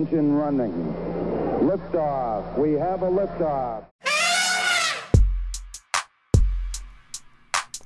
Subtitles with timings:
[0.00, 0.72] Engine running.
[1.60, 2.56] Liftoff.
[2.56, 3.84] We have a liftoff.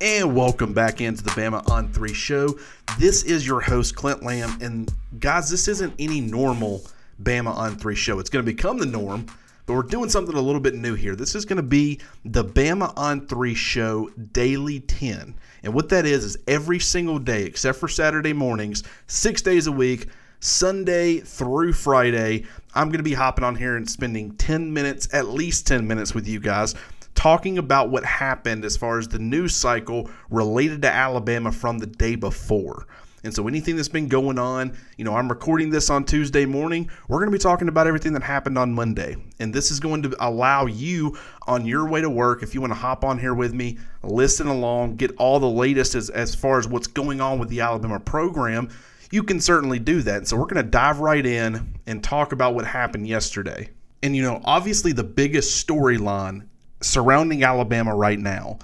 [0.01, 2.57] And welcome back into the Bama on 3 show.
[3.01, 4.57] This is your host, Clint Lamb.
[4.61, 6.83] And guys, this isn't any normal
[7.21, 8.21] Bama on 3 show.
[8.21, 9.27] It's going to become the norm,
[9.67, 11.17] but we're doing something a little bit new here.
[11.17, 15.35] This is going to be the Bama on 3 show Daily 10.
[15.65, 19.73] And what that is, is every single day, except for Saturday mornings, six days a
[19.73, 20.07] week,
[20.45, 22.45] Sunday through Friday,
[22.75, 26.15] I'm going to be hopping on here and spending 10 minutes, at least 10 minutes
[26.15, 26.75] with you guys
[27.15, 31.87] talking about what happened as far as the news cycle related to Alabama from the
[31.87, 32.87] day before.
[33.23, 36.91] And so anything that's been going on, you know, I'm recording this on Tuesday morning.
[37.09, 39.17] We're going to be talking about everything that happened on Monday.
[39.39, 42.73] And this is going to allow you on your way to work, if you want
[42.73, 46.59] to hop on here with me, listen along, get all the latest as, as far
[46.59, 48.69] as what's going on with the Alabama program,
[49.11, 50.27] you can certainly do that.
[50.27, 53.71] So we're going to dive right in and talk about what happened yesterday.
[54.03, 56.47] And, you know, obviously the biggest storyline
[56.81, 58.59] surrounding Alabama right now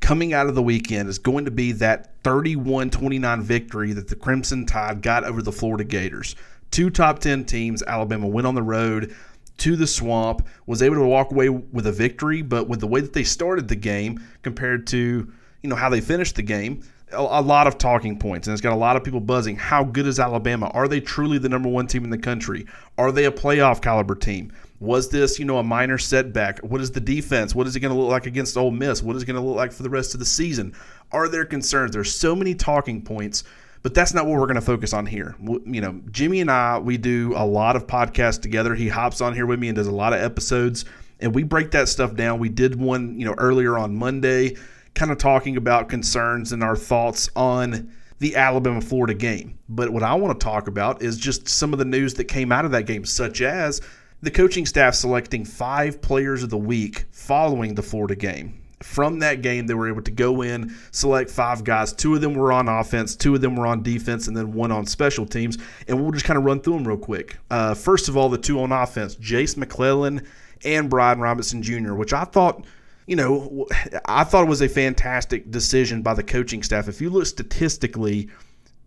[0.00, 4.16] coming out of the weekend is going to be that 31 29 victory that the
[4.16, 6.36] Crimson Tide got over the Florida Gators.
[6.70, 7.82] Two top 10 teams.
[7.82, 9.14] Alabama went on the road
[9.58, 13.00] to the swamp, was able to walk away with a victory, but with the way
[13.00, 16.82] that they started the game compared to you know how they finished the game,
[17.12, 19.56] a, lot of talking points, and it's got a lot of people buzzing.
[19.56, 20.70] How good is Alabama?
[20.74, 22.66] Are they truly the number one team in the country?
[22.98, 24.52] Are they a playoff caliber team?
[24.80, 26.58] Was this, you know, a minor setback?
[26.60, 27.54] What is the defense?
[27.54, 29.02] What is it going to look like against Ole Miss?
[29.02, 30.74] What is it going to look like for the rest of the season?
[31.12, 31.92] Are there concerns?
[31.92, 33.44] There's so many talking points,
[33.82, 35.36] but that's not what we're going to focus on here.
[35.40, 38.74] You know, Jimmy and I, we do a lot of podcasts together.
[38.74, 40.84] He hops on here with me and does a lot of episodes,
[41.20, 42.40] and we break that stuff down.
[42.40, 44.56] We did one, you know, earlier on Monday,
[44.94, 49.58] kind of talking about concerns and our thoughts on the Alabama Florida game.
[49.68, 52.52] But what I want to talk about is just some of the news that came
[52.52, 53.80] out of that game, such as
[54.20, 58.62] the coaching staff selecting five players of the week following the Florida game.
[58.80, 61.92] From that game, they were able to go in, select five guys.
[61.92, 64.70] Two of them were on offense, two of them were on defense, and then one
[64.72, 65.58] on special teams.
[65.88, 67.38] And we'll just kind of run through them real quick.
[67.50, 70.26] Uh, first of all, the two on offense, Jase McClellan
[70.64, 72.64] and Brian Robinson Jr., which I thought
[73.12, 73.66] you know,
[74.06, 76.88] I thought it was a fantastic decision by the coaching staff.
[76.88, 78.30] If you look statistically,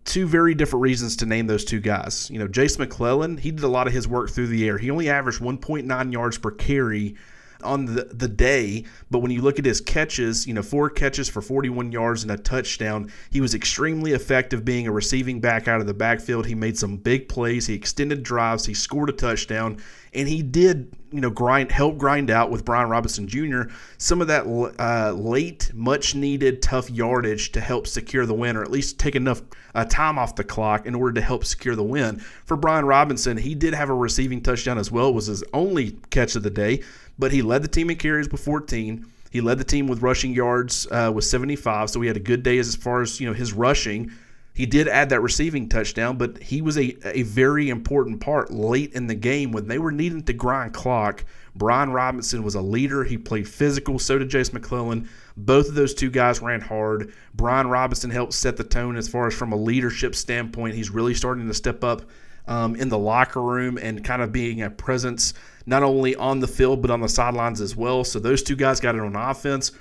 [0.04, 2.28] two very different reasons to name those two guys.
[2.28, 4.78] You know, Jase McClellan, he did a lot of his work through the air.
[4.78, 7.14] He only averaged 1.9 yards per carry
[7.62, 11.28] on the, the day, but when you look at his catches, you know, four catches
[11.28, 15.80] for 41 yards and a touchdown, he was extremely effective being a receiving back out
[15.80, 16.46] of the backfield.
[16.46, 19.78] He made some big plays, he extended drives, he scored a touchdown,
[20.16, 23.62] and he did you know grind help grind out with Brian Robinson Jr.
[23.98, 24.46] some of that
[24.78, 29.14] uh, late, much needed tough yardage to help secure the win, or at least take
[29.14, 29.42] enough
[29.74, 32.18] uh, time off the clock in order to help secure the win.
[32.18, 35.10] For Brian Robinson, he did have a receiving touchdown as well.
[35.10, 36.82] It was his only catch of the day,
[37.18, 39.06] but he led the team in carries with 14.
[39.30, 42.42] He led the team with rushing yards uh, with 75, so he had a good
[42.42, 44.10] day as far as you know his rushing.
[44.56, 48.94] He did add that receiving touchdown, but he was a, a very important part late
[48.94, 51.26] in the game when they were needing to grind clock.
[51.54, 53.04] Brian Robinson was a leader.
[53.04, 53.98] He played physical.
[53.98, 55.10] So did Jase McClellan.
[55.36, 57.12] Both of those two guys ran hard.
[57.34, 60.74] Brian Robinson helped set the tone as far as from a leadership standpoint.
[60.74, 62.02] He's really starting to step up
[62.46, 65.34] um, in the locker room and kind of being a presence
[65.66, 68.04] not only on the field but on the sidelines as well.
[68.04, 69.72] So those two guys got it on offense.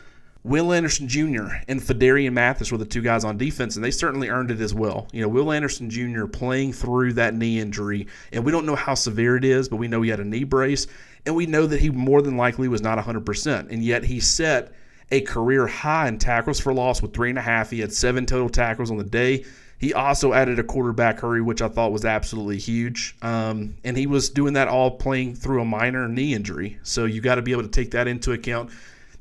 [0.45, 1.47] Will Anderson Jr.
[1.67, 4.75] and Phidarian Mathis were the two guys on defense, and they certainly earned it as
[4.75, 5.07] well.
[5.11, 6.27] You know, Will Anderson Jr.
[6.27, 9.87] playing through that knee injury, and we don't know how severe it is, but we
[9.87, 10.85] know he had a knee brace,
[11.25, 13.71] and we know that he more than likely was not 100%.
[13.71, 14.71] And yet he set
[15.09, 17.71] a career high in tackles for loss with three and a half.
[17.71, 19.45] He had seven total tackles on the day.
[19.79, 23.15] He also added a quarterback hurry, which I thought was absolutely huge.
[23.23, 26.77] Um, and he was doing that all playing through a minor knee injury.
[26.83, 28.69] So you got to be able to take that into account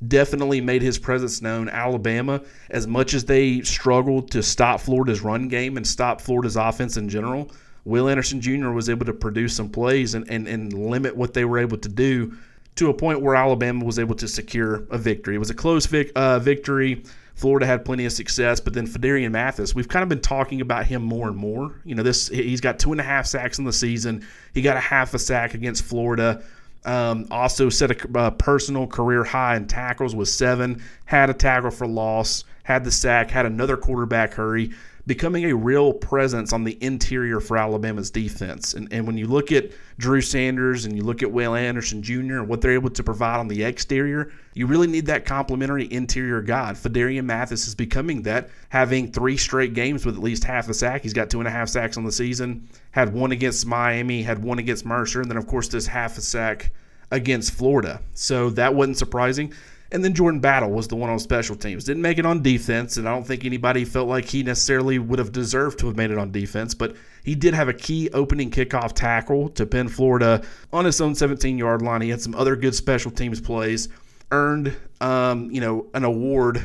[0.09, 1.69] definitely made his presence known.
[1.69, 2.41] Alabama,
[2.71, 7.09] as much as they struggled to stop Florida's run game and stop Florida's offense in
[7.09, 7.51] general,
[7.85, 8.71] Will Anderson Jr.
[8.71, 11.89] was able to produce some plays and, and, and limit what they were able to
[11.89, 12.37] do
[12.77, 15.37] to a point where Alabama was able to secure a victory.
[15.37, 17.05] It was a close vic- uh, victory.
[17.35, 20.87] Florida had plenty of success, but then Phidarian Mathis, we've kind of been talking about
[20.87, 21.81] him more and more.
[21.85, 24.27] You know, this he's got two and a half sacks in the season.
[24.55, 26.45] He got a half a sack against Florida.
[26.85, 30.83] Um, also set a uh, personal career high in tackles with seven.
[31.07, 32.45] Had a tackle for loss.
[32.63, 33.31] Had the sack.
[33.31, 34.73] Had another quarterback hurry
[35.07, 38.75] becoming a real presence on the interior for Alabama's defense.
[38.75, 42.39] And, and when you look at Drew Sanders and you look at Will Anderson Jr.
[42.39, 46.41] and what they're able to provide on the exterior, you really need that complementary interior
[46.41, 46.73] guy.
[46.73, 51.03] Phidarian Mathis is becoming that, having three straight games with at least half a sack.
[51.03, 54.43] He's got two and a half sacks on the season, had one against Miami, had
[54.43, 56.73] one against Mercer, and then, of course, this half a sack
[57.11, 58.01] against Florida.
[58.15, 59.53] So that wasn't surprising.
[59.95, 61.85] And then Jordan Battle was the one on special teams.
[61.85, 65.21] Didn't make it on defense, and I don't think anybody felt like he necessarily would
[65.21, 68.51] have deserved to have made it on defense, but he did have a key opening
[68.51, 70.43] kickoff tackle to pin Florida
[70.73, 72.01] on his own 17 yard line.
[72.01, 73.89] He had some other good special teams plays,
[74.33, 76.61] earned um, you know an award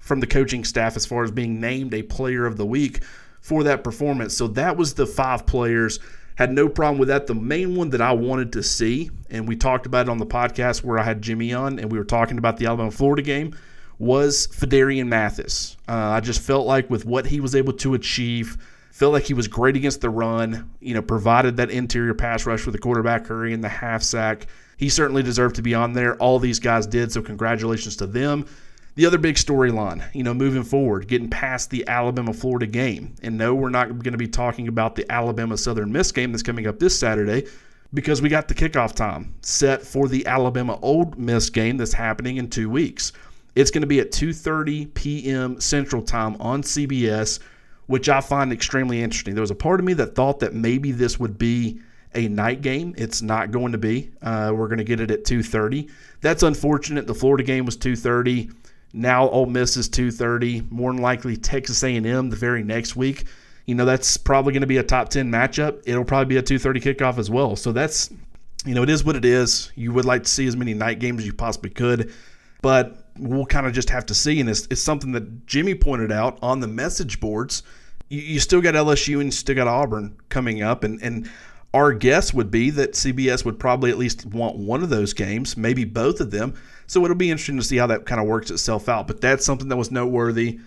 [0.00, 3.04] from the coaching staff as far as being named a player of the week
[3.40, 4.36] for that performance.
[4.36, 6.00] So that was the five players
[6.36, 7.26] had no problem with that.
[7.26, 10.26] The main one that I wanted to see, and we talked about it on the
[10.26, 13.56] podcast where I had Jimmy on, and we were talking about the Alabama Florida game,
[13.98, 15.76] was Phidarian Mathis.
[15.88, 18.56] Uh, I just felt like with what he was able to achieve,
[18.90, 20.70] felt like he was great against the run.
[20.80, 24.46] You know, provided that interior pass rush with the quarterback hurry and the half sack.
[24.76, 26.16] He certainly deserved to be on there.
[26.16, 28.46] All these guys did, so congratulations to them
[28.94, 33.14] the other big storyline, you know, moving forward, getting past the Alabama Florida game.
[33.22, 36.42] And no, we're not going to be talking about the Alabama Southern Miss game that's
[36.42, 37.46] coming up this Saturday
[37.92, 42.36] because we got the kickoff time set for the Alabama Ole Miss game that's happening
[42.36, 43.12] in 2 weeks.
[43.54, 45.60] It's going to be at 2:30 p.m.
[45.60, 47.38] Central Time on CBS,
[47.86, 49.34] which I find extremely interesting.
[49.34, 51.80] There was a part of me that thought that maybe this would be
[52.14, 52.94] a night game.
[52.96, 54.10] It's not going to be.
[54.22, 55.88] Uh, we're going to get it at 2:30.
[56.20, 57.06] That's unfortunate.
[57.06, 58.52] The Florida game was 2:30.
[58.94, 60.70] Now Ole Miss is 2:30.
[60.70, 63.24] More than likely Texas A&M the very next week.
[63.66, 65.82] You know that's probably going to be a top 10 matchup.
[65.84, 67.56] It'll probably be a 2:30 kickoff as well.
[67.56, 68.10] So that's
[68.64, 69.72] you know it is what it is.
[69.74, 72.12] You would like to see as many night games as you possibly could,
[72.62, 74.40] but we'll kind of just have to see.
[74.40, 77.62] And it's, it's something that Jimmy pointed out on the message boards.
[78.08, 81.28] You, you still got LSU and you still got Auburn coming up, and and
[81.74, 85.56] our guess would be that CBS would probably at least want one of those games,
[85.56, 86.54] maybe both of them.
[86.86, 89.08] So it'll be interesting to see how that kind of works itself out.
[89.08, 90.60] But that's something that was noteworthy.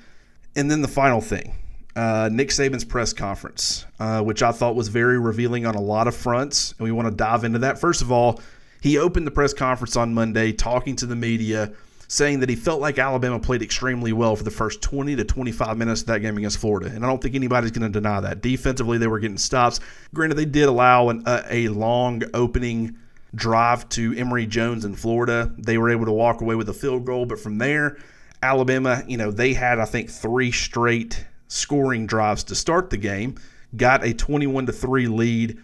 [0.58, 1.54] And then the final thing
[1.96, 6.08] uh, Nick Saban's press conference, uh, which I thought was very revealing on a lot
[6.08, 6.74] of fronts.
[6.78, 7.80] And we want to dive into that.
[7.80, 8.42] First of all,
[8.82, 11.72] he opened the press conference on Monday talking to the media,
[12.08, 15.78] saying that he felt like Alabama played extremely well for the first 20 to 25
[15.78, 16.90] minutes of that game against Florida.
[16.94, 18.42] And I don't think anybody's going to deny that.
[18.42, 19.80] Defensively, they were getting stops.
[20.14, 22.98] Granted, they did allow an, a, a long opening
[23.36, 25.54] drive to Emory Jones in Florida.
[25.58, 27.98] They were able to walk away with a field goal, but from there,
[28.42, 33.36] Alabama, you know, they had I think three straight scoring drives to start the game,
[33.76, 35.60] got a 21 to 3 lead,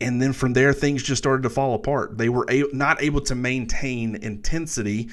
[0.00, 2.18] and then from there things just started to fall apart.
[2.18, 5.10] They were a- not able to maintain intensity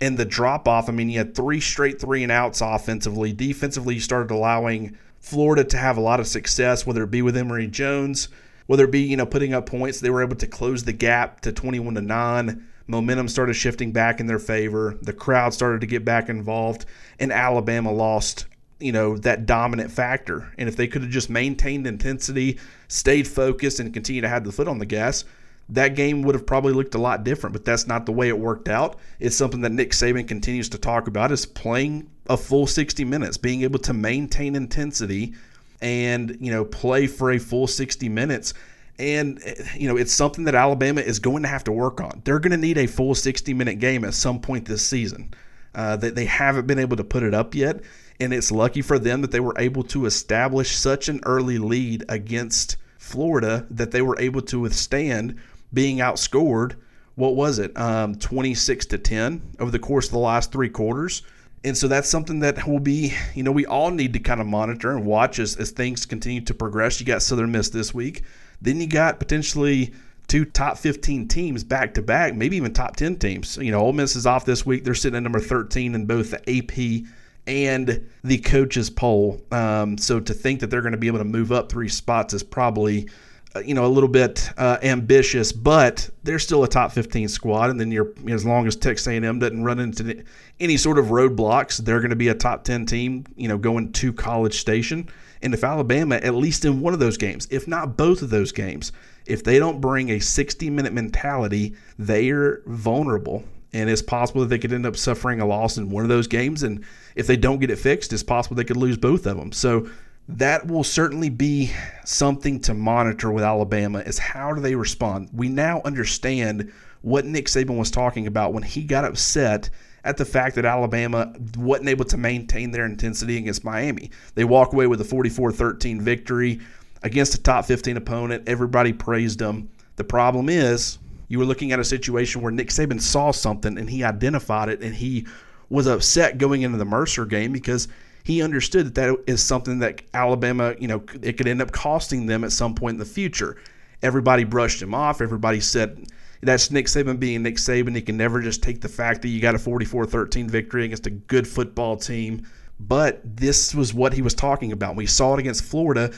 [0.00, 0.88] and the drop off.
[0.88, 3.32] I mean, you had three straight three and outs offensively.
[3.32, 7.36] Defensively, you started allowing Florida to have a lot of success, whether it be with
[7.36, 8.28] Emory Jones,
[8.66, 11.40] whether it be you know putting up points, they were able to close the gap
[11.40, 12.66] to 21 to nine.
[12.88, 14.96] Momentum started shifting back in their favor.
[15.02, 16.86] The crowd started to get back involved,
[17.18, 18.46] and Alabama lost
[18.78, 20.52] you know that dominant factor.
[20.58, 22.58] And if they could have just maintained intensity,
[22.88, 25.24] stayed focused, and continued to have the foot on the gas,
[25.68, 27.52] that game would have probably looked a lot different.
[27.52, 28.98] But that's not the way it worked out.
[29.18, 33.36] It's something that Nick Saban continues to talk about: is playing a full 60 minutes,
[33.36, 35.34] being able to maintain intensity
[35.82, 38.54] and you know play for a full 60 minutes
[38.98, 39.40] and
[39.76, 42.22] you know it's something that Alabama is going to have to work on.
[42.24, 45.34] They're going to need a full 60 minute game at some point this season.
[45.74, 47.82] Uh, that they haven't been able to put it up yet,
[48.18, 52.02] and it's lucky for them that they were able to establish such an early lead
[52.08, 55.38] against Florida that they were able to withstand
[55.76, 56.74] being outscored.
[57.14, 61.22] What was it, um, 26 to 10 over the course of the last three quarters?
[61.64, 64.46] And so that's something that will be, you know, we all need to kind of
[64.46, 66.98] monitor and watch as, as things continue to progress.
[66.98, 68.22] You got Southern Miss this week.
[68.60, 69.92] Then you got potentially
[70.28, 73.56] two top 15 teams back to back, maybe even top 10 teams.
[73.56, 74.84] You know, Ole Miss is off this week.
[74.84, 77.06] They're sitting at number 13 in both the AP
[77.46, 79.42] and the coaches poll.
[79.50, 82.32] Um, so to think that they're going to be able to move up three spots
[82.34, 83.08] is probably–
[83.64, 87.70] you know, a little bit uh, ambitious, but they're still a top 15 squad.
[87.70, 90.24] And then you're, as long as Texas A&M doesn't run into
[90.60, 93.92] any sort of roadblocks, they're going to be a top 10 team, you know, going
[93.92, 95.08] to College Station.
[95.42, 98.52] And if Alabama, at least in one of those games, if not both of those
[98.52, 98.92] games,
[99.26, 103.44] if they don't bring a 60 minute mentality, they are vulnerable.
[103.72, 106.26] And it's possible that they could end up suffering a loss in one of those
[106.26, 106.62] games.
[106.62, 106.84] And
[107.14, 109.52] if they don't get it fixed, it's possible they could lose both of them.
[109.52, 109.88] So
[110.28, 111.72] that will certainly be
[112.04, 115.28] something to monitor with Alabama is how do they respond.
[115.32, 119.70] We now understand what Nick Saban was talking about when he got upset
[120.02, 124.10] at the fact that Alabama wasn't able to maintain their intensity against Miami.
[124.34, 126.60] They walk away with a 44-13 victory
[127.02, 128.48] against a top 15 opponent.
[128.48, 129.68] Everybody praised them.
[129.94, 133.88] The problem is you were looking at a situation where Nick Saban saw something and
[133.88, 135.26] he identified it and he
[135.68, 137.86] was upset going into the Mercer game because–
[138.26, 142.26] he understood that that is something that Alabama, you know, it could end up costing
[142.26, 143.56] them at some point in the future.
[144.02, 145.20] Everybody brushed him off.
[145.20, 146.08] Everybody said
[146.42, 147.94] that's Nick Saban being Nick Saban.
[147.94, 151.06] He can never just take the fact that you got a 44 13 victory against
[151.06, 152.44] a good football team.
[152.80, 154.96] But this was what he was talking about.
[154.96, 156.12] We saw it against Florida.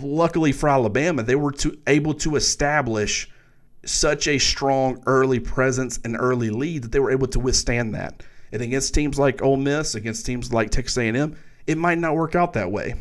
[0.00, 3.30] Luckily for Alabama, they were to, able to establish
[3.84, 8.24] such a strong early presence and early lead that they were able to withstand that.
[8.54, 12.36] And against teams like Ole Miss, against teams like Texas A&M, it might not work
[12.36, 12.94] out that way.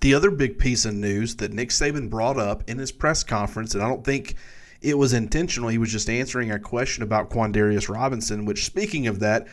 [0.00, 3.74] The other big piece of news that Nick Saban brought up in his press conference,
[3.74, 4.36] and I don't think
[4.80, 9.20] it was intentional, he was just answering a question about Quandarius Robinson, which speaking of
[9.20, 9.48] that,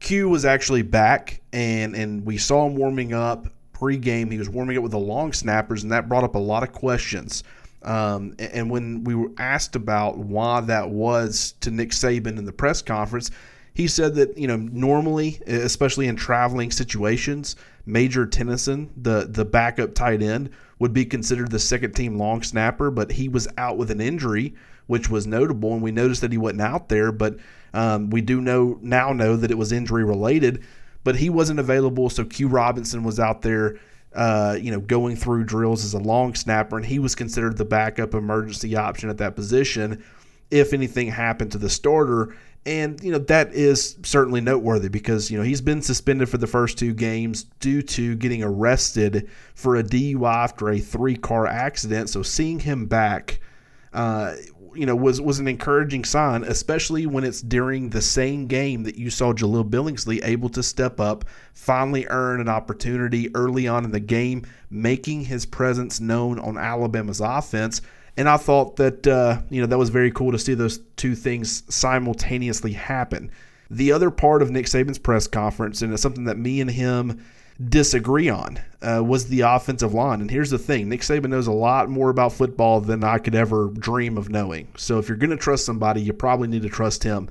[0.00, 4.32] Q was actually back and and we saw him warming up pregame.
[4.32, 6.72] He was warming up with the long snappers, and that brought up a lot of
[6.72, 7.44] questions.
[7.82, 12.52] Um, and when we were asked about why that was to Nick Saban in the
[12.52, 13.30] press conference,
[13.74, 19.94] he said that you know normally, especially in traveling situations, Major Tennyson, the the backup
[19.94, 23.90] tight end, would be considered the second team long snapper, but he was out with
[23.90, 24.54] an injury,
[24.86, 27.12] which was notable, and we noticed that he wasn't out there.
[27.12, 27.36] But
[27.72, 30.64] um, we do know now know that it was injury related,
[31.02, 33.78] but he wasn't available, so Q Robinson was out there.
[34.14, 37.64] Uh, you know, going through drills as a long snapper, and he was considered the
[37.64, 40.04] backup emergency option at that position
[40.52, 42.36] if anything happened to the starter.
[42.64, 46.46] And, you know, that is certainly noteworthy because, you know, he's been suspended for the
[46.46, 52.08] first two games due to getting arrested for a DUI after a three car accident.
[52.08, 53.40] So seeing him back,
[53.92, 54.34] uh,
[54.74, 58.96] you know, was, was an encouraging sign, especially when it's during the same game that
[58.96, 63.90] you saw Jahleel Billingsley able to step up, finally earn an opportunity early on in
[63.90, 67.82] the game, making his presence known on Alabama's offense
[68.16, 71.14] and I thought that uh, you know that was very cool to see those two
[71.14, 73.30] things simultaneously happen.
[73.70, 77.24] The other part of Nick Saban's press conference, and it's something that me and him
[77.68, 80.20] disagree on, uh, was the offensive line.
[80.20, 83.34] And here's the thing: Nick Saban knows a lot more about football than I could
[83.34, 84.68] ever dream of knowing.
[84.76, 87.30] So if you're going to trust somebody, you probably need to trust him.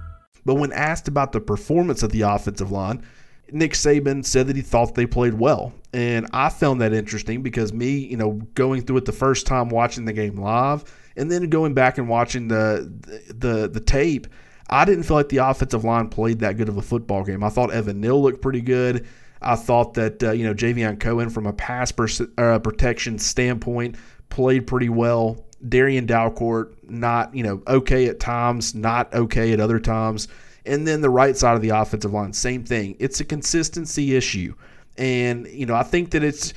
[0.45, 3.03] But when asked about the performance of the offensive line,
[3.51, 5.73] Nick Saban said that he thought they played well.
[5.93, 9.69] And I found that interesting because me, you know, going through it the first time
[9.69, 10.83] watching the game live
[11.17, 12.91] and then going back and watching the
[13.27, 14.27] the the tape,
[14.69, 17.43] I didn't feel like the offensive line played that good of a football game.
[17.43, 19.05] I thought Evan Neal looked pretty good.
[19.41, 21.91] I thought that uh, you know Javion Cohen from a pass
[22.37, 23.97] uh, protection standpoint
[24.29, 25.45] played pretty well.
[25.67, 30.27] Darrian Dalcourt, not, you know, okay at times, not okay at other times.
[30.65, 32.95] And then the right side of the offensive line, same thing.
[32.99, 34.53] It's a consistency issue.
[34.97, 36.53] And, you know, I think that it's,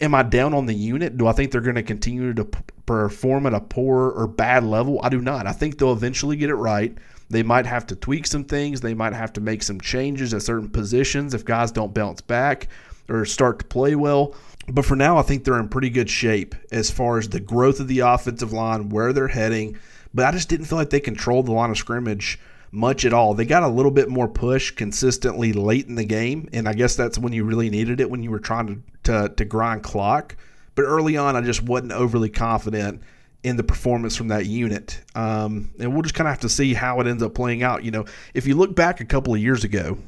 [0.00, 1.16] am I down on the unit?
[1.16, 2.44] Do I think they're going to continue to
[2.86, 5.00] perform at a poor or bad level?
[5.02, 5.46] I do not.
[5.46, 6.96] I think they'll eventually get it right.
[7.30, 8.80] They might have to tweak some things.
[8.80, 12.68] They might have to make some changes at certain positions if guys don't bounce back
[13.08, 14.34] or start to play well.
[14.68, 17.80] But for now, I think they're in pretty good shape as far as the growth
[17.80, 19.78] of the offensive line, where they're heading.
[20.12, 22.38] But I just didn't feel like they controlled the line of scrimmage
[22.70, 23.34] much at all.
[23.34, 26.96] They got a little bit more push consistently late in the game, and I guess
[26.96, 30.36] that's when you really needed it when you were trying to to, to grind clock.
[30.74, 33.02] But early on, I just wasn't overly confident
[33.42, 35.00] in the performance from that unit.
[35.14, 37.84] Um, and we'll just kind of have to see how it ends up playing out.
[37.84, 39.98] You know, if you look back a couple of years ago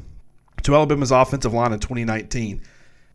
[0.63, 2.63] to Alabama's offensive line in 2019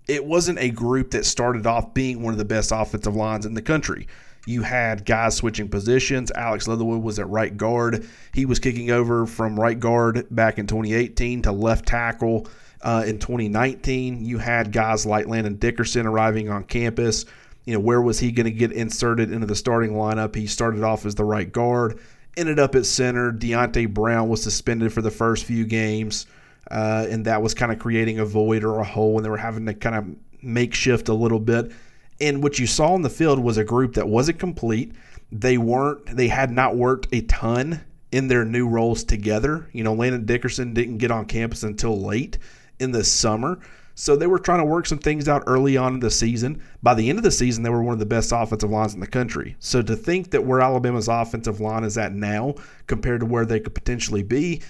[0.08, 3.54] it wasn't a group that started off being one of the best offensive lines in
[3.54, 4.08] the country.
[4.48, 6.32] You had guys switching positions.
[6.32, 8.08] Alex Leatherwood was at right guard.
[8.34, 12.48] He was kicking over from right guard back in 2018 to left tackle.
[12.82, 17.26] Uh, in 2019, you had guys like Landon Dickerson arriving on campus.
[17.66, 20.34] You know, where was he going to get inserted into the starting lineup?
[20.34, 22.00] He started off as the right guard,
[22.36, 23.32] ended up at center.
[23.32, 26.26] Deonte Brown was suspended for the first few games,
[26.70, 29.38] uh, and that was kind of creating a void or a hole, and they were
[29.38, 31.72] having to kind of makeshift a little bit.
[32.20, 34.94] And what you saw in the field was a group that wasn't complete.
[35.32, 36.06] They weren't.
[36.16, 39.68] They had not worked a ton in their new roles together.
[39.72, 42.38] You know, Landon Dickerson didn't get on campus until late
[42.80, 43.60] in the summer.
[43.96, 46.62] So they were trying to work some things out early on in the season.
[46.82, 49.00] By the end of the season, they were one of the best offensive lines in
[49.00, 49.56] the country.
[49.60, 52.56] So to think that where Alabama's offensive line is at now
[52.88, 54.62] compared to where they could potentially be,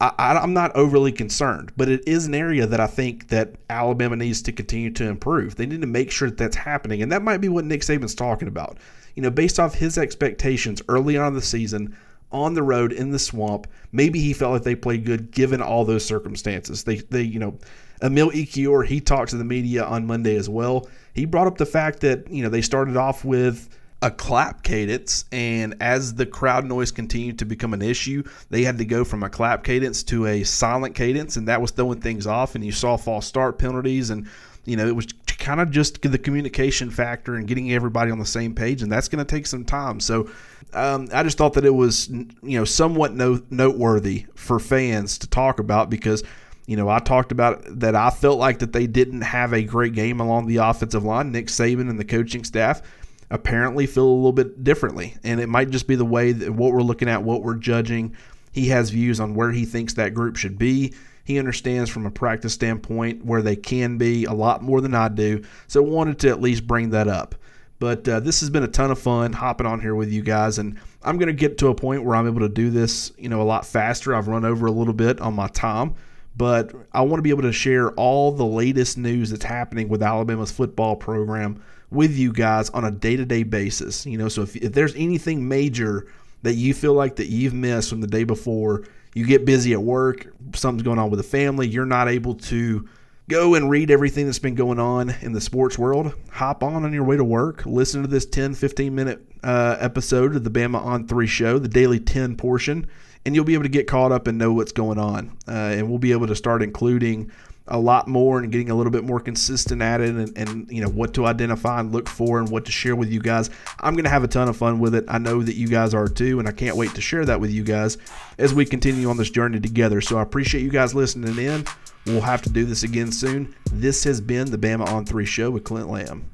[0.00, 1.72] I, am not overly concerned.
[1.76, 5.56] But it is an area that I think that Alabama needs to continue to improve.
[5.56, 8.14] They need to make sure that that's happening, and that might be what Nick Saban's
[8.14, 8.78] talking about.
[9.14, 11.96] You know, based off his expectations early on in the season,
[12.34, 13.68] on the road in the swamp.
[13.92, 16.82] Maybe he felt like they played good given all those circumstances.
[16.82, 17.56] They, they, you know,
[18.02, 20.88] Emil Ekiyor, he talked to the media on Monday as well.
[21.14, 23.68] He brought up the fact that, you know, they started off with
[24.04, 28.76] a clap cadence, and as the crowd noise continued to become an issue, they had
[28.76, 32.26] to go from a clap cadence to a silent cadence, and that was throwing things
[32.26, 32.54] off.
[32.54, 34.28] And you saw false start penalties, and
[34.66, 35.06] you know it was
[35.38, 39.08] kind of just the communication factor and getting everybody on the same page, and that's
[39.08, 40.00] going to take some time.
[40.00, 40.28] So
[40.74, 45.26] um, I just thought that it was you know somewhat no, noteworthy for fans to
[45.26, 46.22] talk about because
[46.66, 49.94] you know I talked about that I felt like that they didn't have a great
[49.94, 51.32] game along the offensive line.
[51.32, 52.82] Nick Saban and the coaching staff
[53.30, 56.72] apparently feel a little bit differently, and it might just be the way that what
[56.72, 58.16] we're looking at, what we're judging.
[58.52, 60.94] He has views on where he thinks that group should be.
[61.24, 65.08] He understands from a practice standpoint where they can be a lot more than I
[65.08, 65.42] do.
[65.66, 67.34] So wanted to at least bring that up.
[67.78, 70.58] But uh, this has been a ton of fun hopping on here with you guys,
[70.58, 73.28] and I'm going to get to a point where I'm able to do this, you
[73.28, 74.14] know, a lot faster.
[74.14, 75.94] I've run over a little bit on my time,
[76.36, 80.02] but I want to be able to share all the latest news that's happening with
[80.02, 81.62] Alabama's football program
[81.94, 84.04] with you guys on a day-to-day basis.
[84.04, 86.06] You know, so if, if there's anything major
[86.42, 88.84] that you feel like that you've missed from the day before,
[89.14, 92.88] you get busy at work, something's going on with the family, you're not able to
[93.28, 96.12] go and read everything that's been going on in the sports world.
[96.32, 100.36] Hop on on your way to work, listen to this 10, 15 minute uh, episode
[100.36, 102.86] of the Bama on 3 show, the daily 10 portion,
[103.24, 105.36] and you'll be able to get caught up and know what's going on.
[105.48, 107.30] Uh, and we'll be able to start including
[107.66, 110.82] a lot more and getting a little bit more consistent at it and, and you
[110.82, 113.48] know what to identify and look for and what to share with you guys.
[113.80, 115.04] I'm going to have a ton of fun with it.
[115.08, 117.50] I know that you guys are too and i can't wait to share that with
[117.50, 117.96] you guys
[118.38, 120.00] as we continue on this journey together.
[120.00, 121.64] So i appreciate you guys listening in.
[122.06, 123.54] We'll have to do this again soon.
[123.72, 126.33] This has been the bama on 3 show with clint lamb